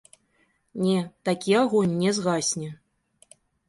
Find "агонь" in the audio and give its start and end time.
1.61-1.97